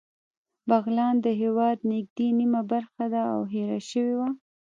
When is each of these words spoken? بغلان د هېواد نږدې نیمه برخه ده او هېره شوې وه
بغلان 0.69 1.15
د 1.25 1.27
هېواد 1.41 1.77
نږدې 1.91 2.27
نیمه 2.39 2.61
برخه 2.71 3.05
ده 3.13 3.21
او 3.33 3.41
هېره 3.53 3.79
شوې 3.91 4.13
وه 4.19 4.29